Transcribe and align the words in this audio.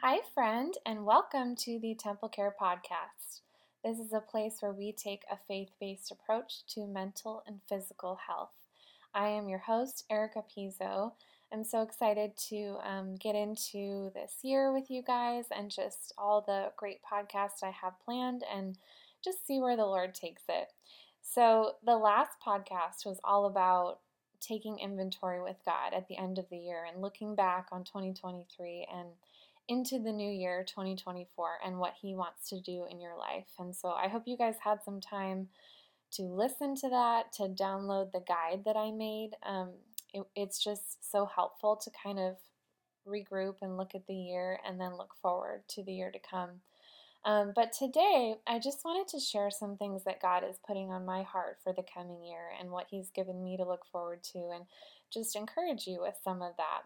Hi, 0.00 0.20
friend, 0.32 0.74
and 0.86 1.04
welcome 1.04 1.56
to 1.56 1.80
the 1.80 1.92
Temple 1.92 2.28
Care 2.28 2.54
Podcast. 2.58 3.40
This 3.82 3.98
is 3.98 4.12
a 4.12 4.20
place 4.20 4.58
where 4.60 4.72
we 4.72 4.92
take 4.92 5.24
a 5.28 5.36
faith 5.48 5.70
based 5.80 6.12
approach 6.12 6.64
to 6.68 6.86
mental 6.86 7.42
and 7.48 7.58
physical 7.68 8.16
health. 8.28 8.52
I 9.12 9.26
am 9.30 9.48
your 9.48 9.58
host, 9.58 10.04
Erica 10.08 10.44
Pizzo. 10.56 11.14
I'm 11.52 11.64
so 11.64 11.82
excited 11.82 12.36
to 12.48 12.76
um, 12.84 13.16
get 13.16 13.34
into 13.34 14.12
this 14.14 14.36
year 14.42 14.72
with 14.72 14.88
you 14.88 15.02
guys 15.02 15.46
and 15.50 15.68
just 15.68 16.12
all 16.16 16.42
the 16.42 16.70
great 16.76 17.00
podcasts 17.02 17.64
I 17.64 17.70
have 17.70 17.98
planned 18.04 18.44
and 18.54 18.78
just 19.24 19.44
see 19.48 19.58
where 19.58 19.76
the 19.76 19.84
Lord 19.84 20.14
takes 20.14 20.42
it. 20.48 20.72
So, 21.22 21.72
the 21.84 21.96
last 21.96 22.36
podcast 22.46 23.04
was 23.04 23.18
all 23.24 23.46
about 23.46 23.98
taking 24.40 24.78
inventory 24.78 25.42
with 25.42 25.56
God 25.64 25.92
at 25.92 26.06
the 26.06 26.18
end 26.18 26.38
of 26.38 26.48
the 26.50 26.56
year 26.56 26.84
and 26.84 27.02
looking 27.02 27.34
back 27.34 27.66
on 27.72 27.82
2023 27.82 28.86
and 28.94 29.08
into 29.68 29.98
the 29.98 30.12
new 30.12 30.30
year 30.30 30.64
2024 30.66 31.58
and 31.64 31.78
what 31.78 31.94
He 32.00 32.14
wants 32.14 32.48
to 32.50 32.60
do 32.60 32.86
in 32.90 33.00
your 33.00 33.16
life. 33.16 33.48
And 33.58 33.74
so 33.74 33.90
I 33.90 34.08
hope 34.08 34.22
you 34.26 34.36
guys 34.36 34.56
had 34.62 34.82
some 34.84 35.00
time 35.00 35.48
to 36.12 36.22
listen 36.22 36.74
to 36.76 36.88
that, 36.88 37.32
to 37.34 37.48
download 37.48 38.12
the 38.12 38.24
guide 38.26 38.62
that 38.64 38.76
I 38.76 38.90
made. 38.90 39.30
Um, 39.44 39.72
it, 40.14 40.24
it's 40.34 40.62
just 40.62 41.10
so 41.10 41.26
helpful 41.26 41.76
to 41.76 41.90
kind 42.02 42.18
of 42.18 42.36
regroup 43.06 43.56
and 43.62 43.76
look 43.76 43.94
at 43.94 44.06
the 44.06 44.14
year 44.14 44.58
and 44.66 44.80
then 44.80 44.96
look 44.96 45.14
forward 45.20 45.62
to 45.68 45.82
the 45.82 45.92
year 45.92 46.10
to 46.10 46.18
come. 46.18 46.60
Um, 47.24 47.52
but 47.54 47.72
today, 47.72 48.36
I 48.46 48.58
just 48.58 48.84
wanted 48.84 49.08
to 49.08 49.20
share 49.20 49.50
some 49.50 49.76
things 49.76 50.04
that 50.04 50.22
God 50.22 50.44
is 50.48 50.58
putting 50.66 50.90
on 50.90 51.04
my 51.04 51.22
heart 51.22 51.58
for 51.62 51.72
the 51.72 51.84
coming 51.94 52.24
year 52.24 52.52
and 52.58 52.70
what 52.70 52.86
He's 52.90 53.10
given 53.10 53.42
me 53.42 53.56
to 53.56 53.64
look 53.64 53.84
forward 53.90 54.22
to, 54.32 54.50
and 54.54 54.64
just 55.12 55.36
encourage 55.36 55.86
you 55.86 56.00
with 56.00 56.14
some 56.22 56.42
of 56.42 56.52
that. 56.56 56.82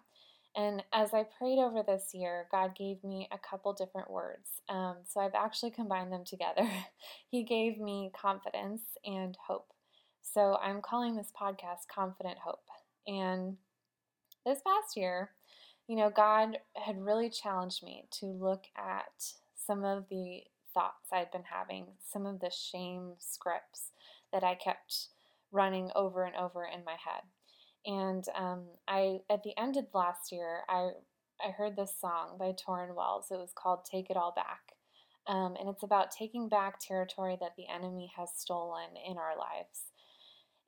And 0.55 0.83
as 0.93 1.15
I 1.15 1.25
prayed 1.25 1.59
over 1.59 1.83
this 1.83 2.11
year, 2.13 2.47
God 2.51 2.77
gave 2.77 3.03
me 3.03 3.29
a 3.33 3.39
couple 3.39 3.73
different 3.73 4.11
words. 4.11 4.61
Um, 4.69 4.97
so 5.09 5.21
I've 5.21 5.35
actually 5.35 5.71
combined 5.71 6.13
them 6.13 6.25
together. 6.25 6.69
he 7.31 7.43
gave 7.43 7.79
me 7.79 8.11
confidence 8.15 8.83
and 9.05 9.37
hope. 9.47 9.73
So 10.21 10.59
I'm 10.63 10.83
calling 10.83 11.17
this 11.17 11.33
podcast 11.41 11.89
Confident 11.93 12.39
Hope. 12.39 12.65
And 13.07 13.57
this 14.45 14.61
past 14.67 14.97
year, 14.97 15.31
you 15.89 15.97
know, 15.97 16.11
God 16.15 16.59
had 16.75 17.01
really 17.01 17.31
challenged 17.31 17.83
me 17.83 18.05
to 18.21 18.27
look 18.27 18.65
at 18.77 19.33
some 19.57 19.85
of 19.85 20.05
the 20.11 20.43
thoughts 20.75 21.09
I'd 21.13 21.31
been 21.31 21.45
having, 21.51 21.87
some 22.11 22.27
of 22.27 22.41
the 22.41 22.51
shame 22.51 23.15
scripts 23.19 23.91
that 24.33 24.45
I 24.45 24.55
kept 24.55 25.09
running 25.51 25.91
over 25.95 26.25
and 26.25 26.37
over 26.37 26.65
in 26.65 26.85
my 26.85 26.93
head. 26.93 27.23
And 27.85 28.25
um, 28.37 28.65
I, 28.87 29.21
at 29.29 29.43
the 29.43 29.59
end 29.59 29.77
of 29.77 29.87
last 29.95 30.31
year, 30.31 30.61
I 30.69 30.91
I 31.45 31.51
heard 31.51 31.75
this 31.75 31.93
song 32.01 32.37
by 32.39 32.53
Tauren 32.53 32.95
Wells. 32.95 33.27
It 33.31 33.39
was 33.39 33.53
called 33.55 33.85
"Take 33.85 34.11
It 34.11 34.17
All 34.17 34.33
Back," 34.33 34.75
um, 35.27 35.57
and 35.59 35.69
it's 35.69 35.83
about 35.83 36.13
taking 36.13 36.49
back 36.49 36.79
territory 36.79 37.37
that 37.41 37.57
the 37.57 37.67
enemy 37.69 38.13
has 38.17 38.31
stolen 38.37 38.91
in 39.09 39.19
our 39.19 39.37
lives. 39.37 39.91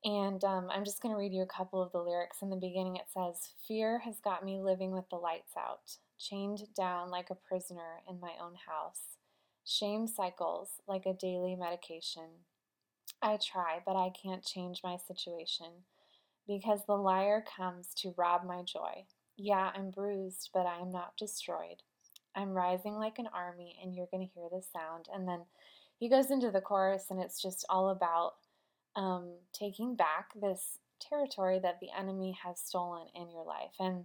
And 0.04 0.42
um, 0.44 0.68
I'm 0.70 0.84
just 0.84 1.00
going 1.00 1.14
to 1.14 1.18
read 1.18 1.32
you 1.32 1.42
a 1.42 1.46
couple 1.46 1.80
of 1.80 1.92
the 1.92 2.02
lyrics. 2.02 2.42
In 2.42 2.50
the 2.50 2.56
beginning, 2.56 2.96
it 2.96 3.06
says, 3.12 3.50
"Fear 3.68 4.00
has 4.00 4.18
got 4.18 4.44
me 4.44 4.60
living 4.60 4.90
with 4.90 5.08
the 5.08 5.16
lights 5.16 5.52
out, 5.56 5.98
chained 6.18 6.74
down 6.74 7.10
like 7.10 7.30
a 7.30 7.36
prisoner 7.36 8.02
in 8.08 8.18
my 8.20 8.32
own 8.42 8.54
house. 8.66 9.18
Shame 9.64 10.08
cycles 10.08 10.82
like 10.88 11.06
a 11.06 11.14
daily 11.14 11.54
medication. 11.54 12.44
I 13.22 13.38
try, 13.38 13.80
but 13.86 13.96
I 13.96 14.10
can't 14.10 14.44
change 14.44 14.80
my 14.82 14.96
situation." 14.96 15.84
Because 16.46 16.80
the 16.86 16.96
liar 16.96 17.44
comes 17.56 17.88
to 17.96 18.14
rob 18.16 18.44
my 18.44 18.62
joy. 18.62 19.04
Yeah, 19.36 19.70
I'm 19.74 19.90
bruised, 19.90 20.50
but 20.52 20.66
I 20.66 20.80
am 20.80 20.90
not 20.90 21.16
destroyed. 21.16 21.82
I'm 22.36 22.50
rising 22.50 22.94
like 22.94 23.18
an 23.18 23.28
army, 23.32 23.76
and 23.82 23.94
you're 23.94 24.08
going 24.10 24.26
to 24.26 24.34
hear 24.34 24.48
the 24.50 24.62
sound. 24.62 25.06
And 25.12 25.26
then 25.26 25.40
he 25.98 26.08
goes 26.08 26.30
into 26.30 26.50
the 26.50 26.60
chorus, 26.60 27.06
and 27.10 27.20
it's 27.20 27.40
just 27.40 27.64
all 27.68 27.90
about 27.90 28.34
um, 28.96 29.34
taking 29.52 29.96
back 29.96 30.30
this 30.40 30.78
territory 31.00 31.58
that 31.60 31.80
the 31.80 31.90
enemy 31.96 32.36
has 32.44 32.60
stolen 32.60 33.06
in 33.14 33.30
your 33.30 33.44
life. 33.44 33.74
And 33.78 34.04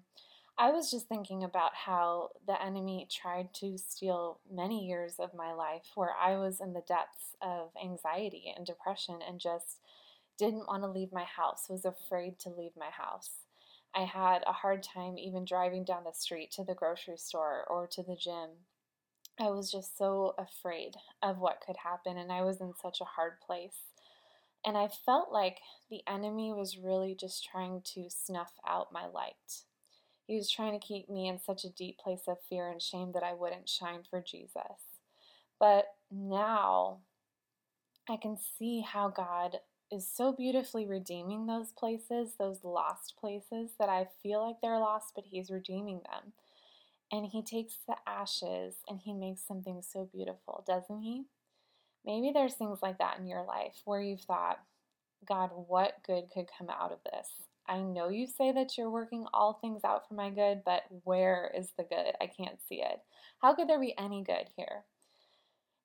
I 0.58 0.72
was 0.72 0.92
just 0.92 1.08
thinking 1.08 1.44
about 1.44 1.74
how 1.74 2.32
the 2.46 2.62
enemy 2.62 3.08
tried 3.10 3.54
to 3.56 3.78
steal 3.78 4.42
many 4.52 4.86
years 4.86 5.16
of 5.18 5.34
my 5.34 5.54
life 5.54 5.86
where 5.96 6.14
I 6.20 6.36
was 6.38 6.60
in 6.60 6.74
the 6.74 6.84
depths 6.86 7.36
of 7.42 7.70
anxiety 7.82 8.54
and 8.56 8.66
depression 8.66 9.20
and 9.26 9.40
just 9.40 9.80
didn't 10.40 10.68
want 10.68 10.82
to 10.84 10.90
leave 10.90 11.12
my 11.12 11.26
house, 11.26 11.68
was 11.70 11.86
afraid 11.86 12.40
to 12.40 12.50
leave 12.50 12.72
my 12.78 12.90
house. 12.90 13.30
I 13.94 14.06
had 14.06 14.44
a 14.48 14.54
hard 14.54 14.82
time 14.82 15.18
even 15.18 15.46
driving 15.46 15.84
down 15.84 16.06
the 16.06 16.14
street 16.14 16.52
to 16.54 16.64
the 16.64 16.74
grocery 16.74 17.18
store 17.18 17.66
or 17.70 17.88
to 17.88 18.02
the 18.02 18.16
gym. 18.16 18.50
I 19.40 19.50
was 19.50 19.72
just 19.72 19.98
so 19.98 20.36
afraid 20.38 20.96
of 21.22 21.40
what 21.40 21.62
could 21.66 21.78
happen, 21.84 22.18
and 22.18 22.32
I 22.32 22.42
was 22.42 22.62
in 22.62 22.74
such 22.82 23.02
a 23.02 23.06
hard 23.06 23.40
place. 23.46 23.78
And 24.66 24.78
I 24.78 24.90
felt 25.06 25.32
like 25.32 25.60
the 25.90 26.02
enemy 26.08 26.54
was 26.54 26.78
really 26.78 27.16
just 27.16 27.46
trying 27.46 27.82
to 27.94 28.10
snuff 28.10 28.54
out 28.68 28.92
my 28.92 29.06
light. 29.08 29.64
He 30.28 30.36
was 30.36 30.50
trying 30.50 30.80
to 30.80 30.86
keep 30.86 31.10
me 31.10 31.28
in 31.28 31.40
such 31.40 31.64
a 31.64 31.70
deep 31.70 31.98
place 31.98 32.24
of 32.28 32.38
fear 32.48 32.70
and 32.70 32.82
shame 32.82 33.14
that 33.14 33.24
I 33.24 33.34
wouldn't 33.34 33.68
shine 33.68 34.04
for 34.10 34.22
Jesus. 34.22 35.00
But 35.60 35.86
now 36.12 37.00
I 38.10 38.18
can 38.18 38.38
see 38.58 38.82
how 38.82 39.10
God 39.10 39.58
is 39.92 40.08
so 40.08 40.32
beautifully 40.32 40.86
redeeming 40.86 41.46
those 41.46 41.72
places, 41.72 42.34
those 42.38 42.64
lost 42.64 43.16
places 43.20 43.72
that 43.80 43.90
I 43.90 44.08
feel 44.22 44.46
like 44.46 44.58
they're 44.62 44.80
lost, 44.80 45.14
but 45.16 45.26
He's 45.28 45.50
redeeming 45.50 46.02
them. 46.06 46.34
And 47.12 47.26
He 47.26 47.42
takes 47.42 47.78
the 47.88 47.96
ashes 48.08 48.76
and 48.88 49.00
He 49.04 49.14
makes 49.14 49.42
something 49.46 49.82
so 49.82 50.10
beautiful, 50.12 50.64
doesn't 50.68 51.02
He? 51.02 51.26
Maybe 52.06 52.32
there's 52.34 52.54
things 52.54 52.80
like 52.82 53.00
that 53.00 53.20
in 53.20 53.28
your 53.28 53.44
life 53.44 53.82
where 53.86 54.02
you've 54.02 54.22
thought, 54.22 54.60
God, 55.28 55.50
what 55.54 56.04
good 56.06 56.26
could 56.34 56.46
come 56.58 56.70
out 56.70 56.92
of 56.92 57.00
this? 57.12 57.28
I 57.68 57.82
know 57.82 58.10
you 58.10 58.26
say 58.26 58.52
that 58.52 58.78
you're 58.78 58.90
working 58.90 59.26
all 59.34 59.54
things 59.54 59.82
out 59.84 60.08
for 60.08 60.16
my 60.16 60.30
good, 60.30 60.64
but 60.66 60.84
where 61.04 61.52
is 61.56 61.70
the 61.78 61.84
good? 61.84 62.14
I 62.20 62.26
can't 62.26 62.60
see 62.68 62.82
it. 62.82 63.02
How 63.42 63.54
could 63.54 63.68
there 63.68 63.80
be 63.80 63.94
any 63.98 64.24
good 64.24 64.50
here? 64.56 64.86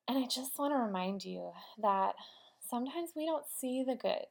And 0.09 0.19
I 0.19 0.26
just 0.26 0.59
want 0.59 0.72
to 0.72 0.78
remind 0.78 1.25
you 1.25 1.50
that 1.82 2.15
sometimes 2.75 3.11
we 3.15 3.25
don't 3.25 3.47
see 3.47 3.85
the 3.87 3.95
good, 3.95 4.27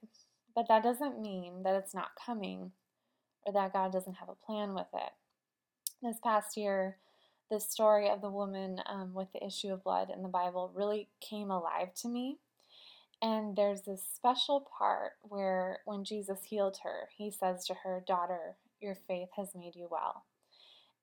but 0.54 0.68
that 0.68 0.84
doesn't 0.84 1.22
mean 1.22 1.64
that 1.64 1.76
it's 1.76 1.96
not 1.96 2.10
coming 2.26 2.72
or 3.46 3.54
that 3.54 3.72
God 3.72 3.94
doesn't 3.94 4.16
have 4.16 4.28
a 4.28 4.46
plan 4.46 4.74
with 4.74 4.88
it. 4.94 5.12
This 6.02 6.18
past 6.22 6.58
year, 6.58 6.98
the 7.50 7.62
story 7.62 8.10
of 8.10 8.20
the 8.20 8.30
woman 8.30 8.82
um, 8.86 9.14
with 9.14 9.30
the 9.32 9.46
issue 9.46 9.70
of 9.70 9.86
blood 9.86 10.10
in 10.14 10.24
the 10.24 10.28
Bible 10.28 10.74
really 10.76 11.08
came 11.22 11.52
alive 11.52 11.94
to 12.02 12.10
me. 12.10 12.40
And 13.22 13.56
there's 13.56 13.84
this 13.84 14.04
special 14.14 14.68
part 14.78 15.14
where 15.22 15.80
when 15.86 16.04
Jesus 16.04 16.40
healed 16.44 16.80
her, 16.84 17.08
he 17.16 17.32
says 17.32 17.66
to 17.68 17.74
her, 17.86 18.04
Daughter, 18.06 18.58
your 18.82 18.96
faith 19.08 19.30
has 19.38 19.56
made 19.56 19.76
you 19.78 19.88
well. 19.90 20.26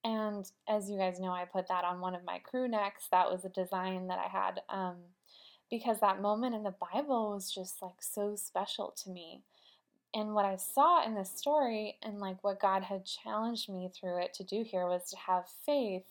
And 0.03 0.45
as 0.69 0.91
you 0.91 0.99
guys 0.99 1.19
know, 1.19 1.31
I 1.31 1.45
put 1.45 1.67
that 1.69 1.85
on 1.85 2.01
one 2.01 2.13
of 2.13 2.23
my 2.23 2.37
crew 2.37 2.67
necks. 2.67 3.07
That 3.11 3.31
was 3.31 3.45
a 3.45 3.49
design 3.49 4.07
that 4.09 4.19
I 4.19 4.27
had 4.27 4.61
um, 4.69 4.97
because 5.71 6.01
that 6.01 6.21
moment 6.21 6.53
in 6.53 6.63
the 6.63 6.75
Bible 6.93 7.31
was 7.31 7.51
just 7.51 7.81
like 7.81 8.01
so 8.01 8.35
special 8.35 8.93
to 9.03 9.09
me. 9.09 9.41
And 10.13 10.35
what 10.35 10.45
I 10.45 10.57
saw 10.57 11.03
in 11.05 11.15
this 11.15 11.31
story 11.31 11.97
and 12.03 12.19
like 12.19 12.43
what 12.43 12.59
God 12.59 12.83
had 12.83 13.05
challenged 13.05 13.69
me 13.69 13.89
through 13.89 14.21
it 14.21 14.33
to 14.35 14.43
do 14.43 14.63
here 14.63 14.85
was 14.85 15.09
to 15.09 15.17
have 15.17 15.45
faith 15.65 16.03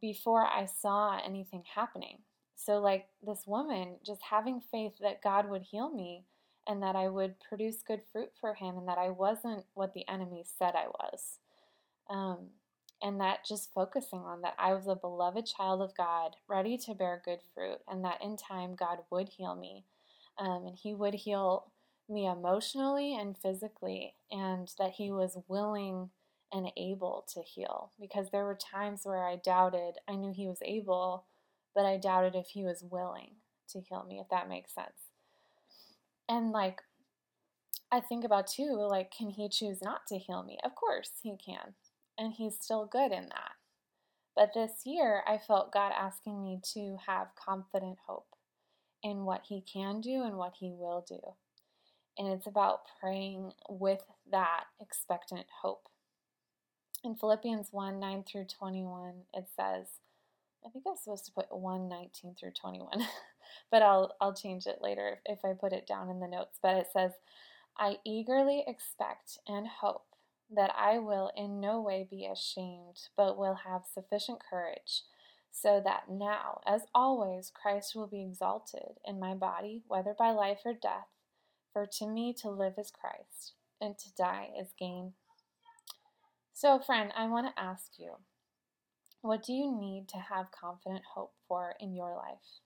before 0.00 0.46
I 0.46 0.64
saw 0.64 1.20
anything 1.24 1.62
happening. 1.74 2.20
So, 2.54 2.78
like 2.78 3.06
this 3.24 3.46
woman, 3.46 3.96
just 4.04 4.22
having 4.22 4.62
faith 4.72 4.94
that 5.02 5.22
God 5.22 5.50
would 5.50 5.62
heal 5.62 5.90
me 5.90 6.24
and 6.66 6.82
that 6.82 6.96
I 6.96 7.08
would 7.08 7.34
produce 7.38 7.82
good 7.86 8.00
fruit 8.10 8.30
for 8.40 8.54
Him 8.54 8.78
and 8.78 8.88
that 8.88 8.98
I 8.98 9.10
wasn't 9.10 9.64
what 9.74 9.92
the 9.92 10.08
enemy 10.08 10.44
said 10.58 10.72
I 10.74 10.86
was. 10.88 11.38
Um, 12.08 12.48
and 13.02 13.20
that 13.20 13.44
just 13.46 13.72
focusing 13.74 14.20
on 14.20 14.42
that 14.42 14.54
I 14.58 14.74
was 14.74 14.86
a 14.86 14.94
beloved 14.94 15.46
child 15.46 15.82
of 15.82 15.96
God, 15.96 16.36
ready 16.48 16.78
to 16.78 16.94
bear 16.94 17.22
good 17.24 17.40
fruit, 17.54 17.78
and 17.88 18.04
that 18.04 18.22
in 18.22 18.36
time 18.36 18.74
God 18.74 18.98
would 19.10 19.28
heal 19.28 19.54
me. 19.54 19.84
Um, 20.38 20.66
and 20.66 20.76
He 20.76 20.94
would 20.94 21.14
heal 21.14 21.70
me 22.08 22.26
emotionally 22.26 23.14
and 23.14 23.36
physically, 23.36 24.14
and 24.30 24.70
that 24.78 24.92
He 24.92 25.10
was 25.10 25.38
willing 25.48 26.10
and 26.52 26.70
able 26.76 27.26
to 27.34 27.42
heal. 27.42 27.90
Because 28.00 28.30
there 28.30 28.44
were 28.44 28.56
times 28.56 29.02
where 29.04 29.26
I 29.26 29.36
doubted, 29.36 29.96
I 30.08 30.14
knew 30.14 30.32
He 30.32 30.46
was 30.46 30.60
able, 30.62 31.24
but 31.74 31.84
I 31.84 31.98
doubted 31.98 32.34
if 32.34 32.48
He 32.48 32.64
was 32.64 32.82
willing 32.88 33.32
to 33.70 33.80
heal 33.80 34.04
me, 34.08 34.20
if 34.20 34.28
that 34.30 34.48
makes 34.48 34.74
sense. 34.74 35.10
And 36.28 36.50
like, 36.50 36.80
I 37.92 38.00
think 38.00 38.24
about 38.24 38.46
too, 38.46 38.86
like, 38.88 39.12
can 39.12 39.28
He 39.30 39.48
choose 39.48 39.82
not 39.82 40.06
to 40.08 40.18
heal 40.18 40.42
me? 40.42 40.58
Of 40.64 40.74
course, 40.74 41.10
He 41.22 41.36
can 41.36 41.74
and 42.18 42.32
He's 42.32 42.58
still 42.58 42.86
good 42.86 43.12
in 43.12 43.28
that. 43.28 43.52
But 44.34 44.52
this 44.54 44.82
year, 44.84 45.22
I 45.26 45.38
felt 45.38 45.72
God 45.72 45.92
asking 45.98 46.42
me 46.42 46.60
to 46.74 46.98
have 47.06 47.34
confident 47.34 47.98
hope 48.06 48.28
in 49.02 49.24
what 49.24 49.42
He 49.48 49.62
can 49.62 50.00
do 50.00 50.22
and 50.24 50.36
what 50.36 50.54
He 50.58 50.72
will 50.72 51.04
do. 51.08 51.20
And 52.18 52.28
it's 52.28 52.46
about 52.46 52.80
praying 53.00 53.52
with 53.68 54.04
that 54.30 54.64
expectant 54.80 55.46
hope. 55.62 55.88
in 57.04 57.14
Philippians 57.14 57.68
1 57.72 58.00
9 58.00 58.24
through 58.24 58.46
21, 58.46 59.14
it 59.34 59.46
says, 59.54 59.86
I 60.64 60.70
think 60.70 60.84
I'm 60.86 60.96
supposed 60.96 61.26
to 61.26 61.32
put 61.32 61.56
1 61.56 61.88
19 61.88 62.34
through 62.34 62.52
21, 62.52 63.06
but 63.70 63.82
I'll, 63.82 64.14
I'll 64.20 64.34
change 64.34 64.66
it 64.66 64.78
later 64.82 65.18
if, 65.24 65.38
if 65.38 65.44
I 65.44 65.52
put 65.52 65.72
it 65.72 65.86
down 65.86 66.10
in 66.10 66.20
the 66.20 66.26
notes. 66.26 66.58
But 66.60 66.76
it 66.76 66.88
says, 66.92 67.12
I 67.78 67.98
eagerly 68.04 68.64
expect 68.66 69.38
and 69.46 69.66
hope 69.66 70.05
that 70.50 70.72
I 70.76 70.98
will 70.98 71.30
in 71.36 71.60
no 71.60 71.80
way 71.80 72.06
be 72.08 72.26
ashamed, 72.26 73.08
but 73.16 73.38
will 73.38 73.58
have 73.66 73.82
sufficient 73.84 74.38
courage, 74.48 75.02
so 75.50 75.80
that 75.84 76.04
now, 76.10 76.60
as 76.66 76.82
always, 76.94 77.50
Christ 77.50 77.94
will 77.94 78.06
be 78.06 78.22
exalted 78.22 78.98
in 79.04 79.18
my 79.18 79.34
body, 79.34 79.82
whether 79.88 80.14
by 80.16 80.30
life 80.30 80.60
or 80.64 80.74
death. 80.74 81.08
For 81.72 81.86
to 81.98 82.06
me 82.06 82.34
to 82.40 82.50
live 82.50 82.74
is 82.78 82.90
Christ, 82.90 83.52
and 83.80 83.98
to 83.98 84.14
die 84.16 84.50
is 84.58 84.68
gain. 84.78 85.12
So, 86.52 86.78
friend, 86.78 87.12
I 87.16 87.26
want 87.26 87.54
to 87.54 87.62
ask 87.62 87.98
you 87.98 88.12
what 89.20 89.42
do 89.42 89.52
you 89.52 89.76
need 89.76 90.08
to 90.10 90.18
have 90.18 90.52
confident 90.52 91.02
hope 91.14 91.34
for 91.48 91.74
in 91.80 91.94
your 91.94 92.14
life? 92.14 92.60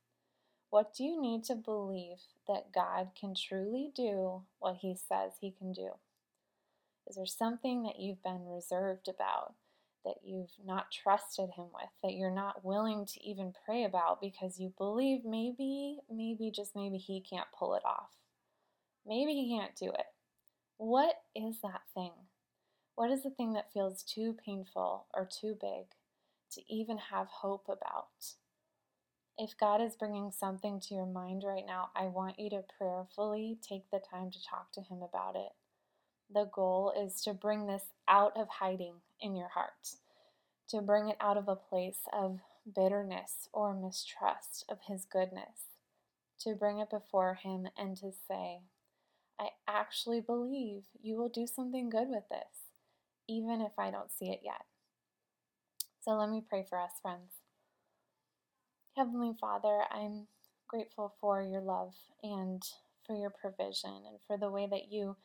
What 0.69 0.94
do 0.94 1.05
you 1.05 1.21
need 1.21 1.43
to 1.44 1.55
believe 1.55 2.19
that 2.47 2.73
God 2.73 3.09
can 3.19 3.35
truly 3.35 3.91
do 3.97 4.43
what 4.59 4.77
He 4.81 4.94
says 4.94 5.32
He 5.41 5.50
can 5.50 5.73
do? 5.73 5.93
Is 7.10 7.16
there 7.16 7.26
something 7.26 7.82
that 7.82 7.98
you've 7.98 8.22
been 8.22 8.46
reserved 8.46 9.08
about, 9.08 9.54
that 10.04 10.18
you've 10.22 10.52
not 10.64 10.92
trusted 10.92 11.50
Him 11.56 11.66
with, 11.74 11.90
that 12.04 12.14
you're 12.14 12.30
not 12.30 12.64
willing 12.64 13.04
to 13.04 13.28
even 13.28 13.52
pray 13.66 13.82
about 13.82 14.20
because 14.20 14.60
you 14.60 14.72
believe 14.78 15.24
maybe, 15.24 15.98
maybe, 16.08 16.52
just 16.54 16.76
maybe 16.76 16.98
He 16.98 17.20
can't 17.20 17.48
pull 17.58 17.74
it 17.74 17.82
off? 17.84 18.10
Maybe 19.04 19.34
He 19.34 19.58
can't 19.58 19.74
do 19.74 19.86
it. 19.86 20.06
What 20.76 21.16
is 21.34 21.56
that 21.64 21.80
thing? 21.94 22.12
What 22.94 23.10
is 23.10 23.24
the 23.24 23.30
thing 23.30 23.54
that 23.54 23.72
feels 23.72 24.04
too 24.04 24.36
painful 24.46 25.06
or 25.12 25.26
too 25.28 25.58
big 25.60 25.86
to 26.52 26.62
even 26.72 26.98
have 27.10 27.26
hope 27.26 27.66
about? 27.66 28.36
If 29.36 29.58
God 29.58 29.82
is 29.82 29.96
bringing 29.96 30.30
something 30.30 30.78
to 30.78 30.94
your 30.94 31.06
mind 31.06 31.42
right 31.44 31.66
now, 31.66 31.90
I 31.96 32.04
want 32.04 32.38
you 32.38 32.50
to 32.50 32.62
prayerfully 32.78 33.58
take 33.68 33.90
the 33.90 33.98
time 33.98 34.30
to 34.30 34.38
talk 34.40 34.70
to 34.74 34.80
Him 34.80 35.02
about 35.02 35.34
it. 35.34 35.50
The 36.32 36.44
goal 36.44 36.93
is 36.97 37.21
to 37.23 37.35
bring 37.35 37.67
this 37.67 37.85
out 38.06 38.37
of 38.37 38.49
hiding 38.49 38.94
in 39.21 39.35
your 39.35 39.49
heart, 39.49 39.97
to 40.69 40.81
bring 40.81 41.09
it 41.09 41.17
out 41.21 41.37
of 41.37 41.49
a 41.49 41.56
place 41.56 42.00
of 42.12 42.38
bitterness 42.75 43.49
or 43.53 43.75
mistrust 43.75 44.65
of 44.69 44.79
His 44.87 45.05
goodness, 45.05 45.77
to 46.41 46.55
bring 46.55 46.79
it 46.79 46.91
before 46.91 47.35
Him 47.35 47.67
and 47.77 47.97
to 47.97 48.12
say, 48.29 48.61
I 49.41 49.49
actually 49.67 50.21
believe 50.21 50.82
you 51.03 51.17
will 51.17 51.29
do 51.29 51.47
something 51.47 51.91
good 51.91 52.09
with 52.09 52.25
this, 52.31 52.69
even 53.29 53.61
if 53.61 53.73
I 53.79 53.91
don't 53.91 54.12
see 54.12 54.31
it 54.31 54.41
yet. 54.44 54.67
So 56.03 56.12
let 56.12 56.31
me 56.31 56.44
pray 56.49 56.65
for 56.69 56.79
us, 56.79 56.93
friends. 57.03 57.32
Heavenly 58.97 59.32
Father, 59.41 59.81
I'm 59.91 60.27
grateful 60.69 61.15
for 61.21 61.43
your 61.43 61.61
love 61.61 61.94
and 62.23 62.62
for 63.06 63.17
your 63.17 63.31
provision 63.31 64.03
and 64.06 64.19
for 64.27 64.37
the 64.37 64.50
way 64.50 64.69
that 64.71 64.93
you 64.93 65.17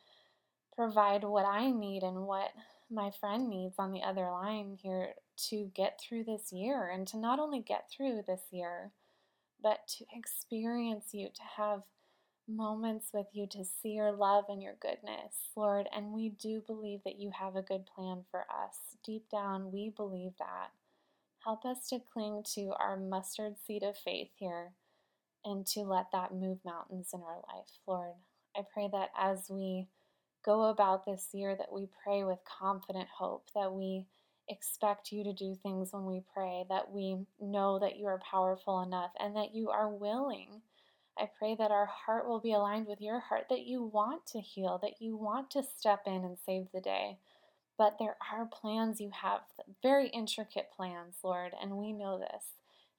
provide 0.76 1.24
what 1.24 1.46
I 1.46 1.70
need 1.70 2.02
and 2.02 2.26
what 2.26 2.50
my 2.90 3.10
friend 3.10 3.48
needs 3.48 3.74
on 3.78 3.92
the 3.92 4.02
other 4.02 4.30
line 4.30 4.78
here 4.80 5.14
to 5.48 5.70
get 5.74 6.00
through 6.00 6.24
this 6.24 6.52
year 6.52 6.88
and 6.88 7.06
to 7.08 7.16
not 7.16 7.40
only 7.40 7.60
get 7.60 7.90
through 7.90 8.22
this 8.26 8.42
year, 8.52 8.92
but 9.62 9.88
to 9.98 10.04
experience 10.14 11.06
you, 11.12 11.28
to 11.28 11.42
have 11.56 11.82
moments 12.48 13.08
with 13.12 13.26
you, 13.32 13.46
to 13.48 13.64
see 13.64 13.90
your 13.90 14.12
love 14.12 14.44
and 14.48 14.62
your 14.62 14.76
goodness, 14.80 15.50
Lord. 15.56 15.88
And 15.94 16.12
we 16.12 16.28
do 16.28 16.62
believe 16.64 17.00
that 17.04 17.18
you 17.18 17.32
have 17.38 17.56
a 17.56 17.62
good 17.62 17.86
plan 17.86 18.24
for 18.30 18.40
us. 18.40 18.76
Deep 19.04 19.28
down, 19.30 19.72
we 19.72 19.92
believe 19.96 20.32
that. 20.38 20.70
Help 21.44 21.64
us 21.64 21.88
to 21.88 21.98
cling 22.12 22.42
to 22.54 22.72
our 22.78 22.96
mustard 22.96 23.54
seed 23.66 23.82
of 23.82 23.96
faith 23.96 24.30
here 24.36 24.72
and 25.44 25.66
to 25.66 25.80
let 25.80 26.06
that 26.12 26.34
move 26.34 26.58
mountains 26.64 27.10
in 27.14 27.20
our 27.20 27.36
life, 27.54 27.70
Lord. 27.86 28.14
I 28.56 28.62
pray 28.72 28.88
that 28.92 29.10
as 29.16 29.46
we 29.48 29.86
go 30.46 30.64
about 30.70 31.04
this 31.04 31.28
year 31.32 31.56
that 31.56 31.72
we 31.72 31.88
pray 32.04 32.24
with 32.24 32.38
confident 32.44 33.08
hope, 33.08 33.48
that 33.54 33.72
we 33.72 34.06
expect 34.48 35.10
you 35.10 35.24
to 35.24 35.32
do 35.32 35.56
things 35.56 35.92
when 35.92 36.06
we 36.06 36.22
pray, 36.32 36.64
that 36.68 36.90
we 36.90 37.18
know 37.40 37.80
that 37.80 37.98
you 37.98 38.06
are 38.06 38.20
powerful 38.30 38.80
enough 38.80 39.10
and 39.18 39.34
that 39.34 39.54
you 39.54 39.68
are 39.70 39.90
willing. 39.90 40.62
I 41.18 41.28
pray 41.38 41.56
that 41.58 41.72
our 41.72 41.86
heart 41.86 42.28
will 42.28 42.40
be 42.40 42.52
aligned 42.52 42.86
with 42.86 43.00
your 43.00 43.18
heart, 43.18 43.46
that 43.50 43.66
you 43.66 43.82
want 43.82 44.24
to 44.28 44.40
heal, 44.40 44.78
that 44.82 45.00
you 45.02 45.16
want 45.16 45.50
to 45.50 45.64
step 45.64 46.02
in 46.06 46.24
and 46.24 46.36
save 46.46 46.66
the 46.72 46.80
day. 46.80 47.18
But 47.76 47.96
there 47.98 48.16
are 48.32 48.46
plans 48.46 49.00
you 49.00 49.10
have, 49.22 49.40
very 49.82 50.08
intricate 50.08 50.68
plans, 50.74 51.16
Lord, 51.22 51.52
and 51.60 51.72
we 51.72 51.92
know 51.92 52.18
this. 52.18 52.44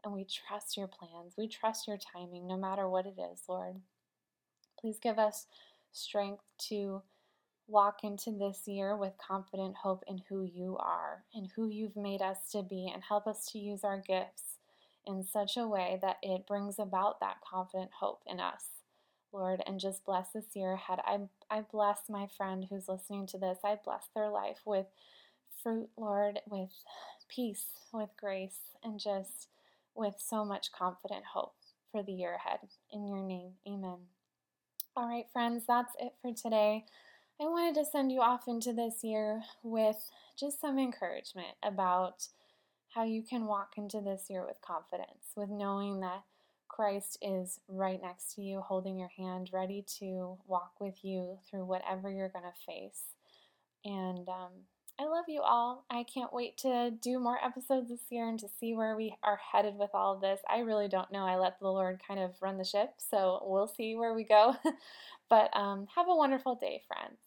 And 0.03 0.13
we 0.13 0.25
trust 0.25 0.77
your 0.77 0.87
plans. 0.87 1.33
We 1.37 1.47
trust 1.47 1.87
your 1.87 1.97
timing, 1.97 2.47
no 2.47 2.57
matter 2.57 2.87
what 2.87 3.05
it 3.05 3.15
is, 3.17 3.41
Lord. 3.47 3.77
Please 4.79 4.99
give 4.99 5.17
us 5.17 5.47
strength 5.91 6.43
to 6.69 7.01
walk 7.67 8.03
into 8.03 8.31
this 8.31 8.61
year 8.65 8.95
with 8.95 9.13
confident 9.17 9.75
hope 9.75 10.03
in 10.07 10.21
who 10.29 10.43
you 10.43 10.77
are 10.77 11.23
and 11.33 11.49
who 11.55 11.67
you've 11.67 11.95
made 11.95 12.21
us 12.21 12.37
to 12.51 12.63
be, 12.63 12.89
and 12.93 13.03
help 13.03 13.27
us 13.27 13.45
to 13.51 13.59
use 13.59 13.83
our 13.83 13.97
gifts 13.97 14.57
in 15.05 15.23
such 15.23 15.57
a 15.57 15.67
way 15.67 15.99
that 16.01 16.17
it 16.21 16.47
brings 16.47 16.79
about 16.79 17.19
that 17.19 17.37
confident 17.41 17.91
hope 17.99 18.21
in 18.25 18.39
us. 18.39 18.63
Lord, 19.33 19.61
and 19.67 19.79
just 19.79 20.05
bless 20.05 20.29
this 20.29 20.55
year 20.55 20.73
ahead. 20.73 20.99
I, 21.05 21.19
I 21.49 21.61
bless 21.61 22.09
my 22.09 22.27
friend 22.37 22.65
who's 22.69 22.87
listening 22.87 23.27
to 23.27 23.37
this. 23.37 23.59
I 23.63 23.77
bless 23.83 24.05
their 24.15 24.29
life 24.29 24.59
with 24.65 24.85
fruit, 25.61 25.89
Lord, 25.97 26.39
with 26.49 26.69
peace, 27.27 27.65
with 27.93 28.09
grace, 28.17 28.59
and 28.83 28.99
just 28.99 29.47
with 29.95 30.15
so 30.17 30.45
much 30.45 30.71
confident 30.71 31.25
hope 31.33 31.55
for 31.91 32.03
the 32.03 32.13
year 32.13 32.35
ahead. 32.35 32.59
In 32.91 33.07
your 33.07 33.21
name, 33.21 33.53
amen. 33.67 33.97
All 34.95 35.07
right, 35.07 35.25
friends, 35.31 35.63
that's 35.67 35.93
it 35.99 36.13
for 36.21 36.33
today. 36.33 36.85
I 37.39 37.45
wanted 37.45 37.75
to 37.75 37.85
send 37.85 38.11
you 38.11 38.21
off 38.21 38.47
into 38.47 38.73
this 38.73 39.03
year 39.03 39.43
with 39.61 40.09
just 40.39 40.59
some 40.59 40.79
encouragement 40.79 41.55
about 41.61 42.27
how 42.95 43.03
you 43.03 43.21
can 43.21 43.45
walk 43.45 43.73
into 43.77 44.01
this 44.01 44.25
year 44.27 44.43
with 44.43 44.59
confidence, 44.61 45.33
with 45.35 45.49
knowing 45.49 45.99
that 45.99 46.23
Christ 46.67 47.19
is 47.21 47.59
right 47.67 48.01
next 48.01 48.33
to 48.35 48.41
you, 48.41 48.61
holding 48.61 48.97
your 48.97 49.11
hand, 49.15 49.51
ready 49.53 49.85
to 49.99 50.37
walk 50.47 50.73
with 50.79 51.03
you 51.03 51.37
through 51.47 51.65
whatever 51.65 52.09
you're 52.09 52.29
going 52.29 52.45
to 52.45 52.65
face. 52.65 53.03
And 53.85 54.27
um, 54.27 54.51
I 54.99 55.05
love 55.05 55.25
you 55.27 55.41
all. 55.41 55.85
I 55.91 56.03
can't 56.03 56.33
wait 56.33 56.57
to 56.59 56.89
do 56.89 57.19
more 57.19 57.37
episodes 57.43 57.89
this 57.89 58.01
year 58.09 58.27
and 58.27 58.39
to 58.39 58.47
see 58.59 58.73
where 58.73 58.95
we 58.95 59.15
are 59.23 59.39
headed 59.51 59.75
with 59.75 59.91
all 59.93 60.15
of 60.15 60.21
this. 60.21 60.39
I 60.49 60.59
really 60.59 60.87
don't 60.87 61.11
know. 61.11 61.23
I 61.25 61.35
let 61.35 61.59
the 61.59 61.67
Lord 61.67 62.01
kind 62.05 62.19
of 62.19 62.31
run 62.41 62.57
the 62.57 62.63
ship, 62.63 62.95
so 62.97 63.43
we'll 63.45 63.67
see 63.67 63.95
where 63.95 64.15
we 64.15 64.23
go. 64.23 64.55
but 65.29 65.55
um, 65.55 65.85
have 65.95 66.07
a 66.09 66.15
wonderful 66.15 66.55
day, 66.55 66.81
friends. 66.87 67.26